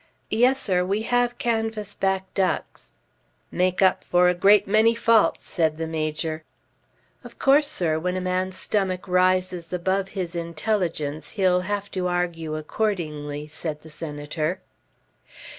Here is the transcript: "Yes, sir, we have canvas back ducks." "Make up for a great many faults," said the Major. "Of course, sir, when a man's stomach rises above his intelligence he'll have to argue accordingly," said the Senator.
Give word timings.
"Yes, 0.31 0.59
sir, 0.59 0.83
we 0.83 1.03
have 1.03 1.37
canvas 1.37 1.93
back 1.93 2.33
ducks." 2.33 2.95
"Make 3.51 3.83
up 3.83 4.03
for 4.03 4.29
a 4.29 4.33
great 4.33 4.67
many 4.67 4.95
faults," 4.95 5.47
said 5.47 5.77
the 5.77 5.85
Major. 5.85 6.43
"Of 7.23 7.37
course, 7.37 7.67
sir, 7.67 7.99
when 7.99 8.15
a 8.17 8.19
man's 8.19 8.55
stomach 8.57 9.07
rises 9.07 9.71
above 9.71 10.09
his 10.17 10.33
intelligence 10.33 11.33
he'll 11.33 11.61
have 11.61 11.91
to 11.91 12.07
argue 12.07 12.55
accordingly," 12.55 13.47
said 13.47 13.83
the 13.83 13.91
Senator. 13.91 14.59